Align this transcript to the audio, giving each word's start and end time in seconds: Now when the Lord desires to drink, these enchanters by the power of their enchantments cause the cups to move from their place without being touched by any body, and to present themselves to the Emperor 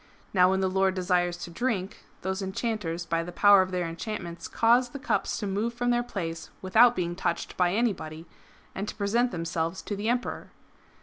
Now 0.33 0.49
when 0.49 0.61
the 0.61 0.67
Lord 0.67 0.95
desires 0.95 1.37
to 1.43 1.51
drink, 1.51 2.05
these 2.23 2.41
enchanters 2.41 3.05
by 3.05 3.21
the 3.23 3.31
power 3.31 3.61
of 3.61 3.69
their 3.69 3.87
enchantments 3.87 4.47
cause 4.47 4.89
the 4.89 4.97
cups 4.97 5.37
to 5.37 5.45
move 5.45 5.75
from 5.75 5.91
their 5.91 6.01
place 6.01 6.49
without 6.59 6.95
being 6.95 7.15
touched 7.15 7.55
by 7.55 7.73
any 7.75 7.93
body, 7.93 8.25
and 8.73 8.87
to 8.87 8.95
present 8.95 9.29
themselves 9.29 9.83
to 9.83 9.95
the 9.95 10.09
Emperor 10.09 10.49